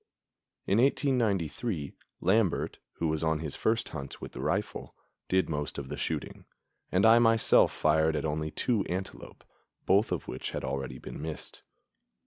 In 0.65 0.79
1893, 0.79 1.93
Lambert, 2.21 2.79
who 2.93 3.07
was 3.07 3.23
on 3.23 3.37
his 3.37 3.55
first 3.55 3.89
hunt 3.89 4.19
with 4.19 4.31
the 4.31 4.41
rifle, 4.41 4.95
did 5.29 5.47
most 5.47 5.77
of 5.77 5.89
the 5.89 5.95
shooting, 5.99 6.45
and 6.91 7.05
I 7.05 7.19
myself 7.19 7.71
fired 7.71 8.15
at 8.15 8.25
only 8.25 8.49
two 8.49 8.83
antelope, 8.85 9.43
both 9.85 10.11
of 10.11 10.27
which 10.27 10.49
had 10.57 10.63
already 10.63 10.97
been 10.97 11.21
missed. 11.21 11.61